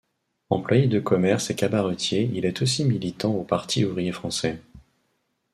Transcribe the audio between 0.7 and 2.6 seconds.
de commerce et cabaretier, il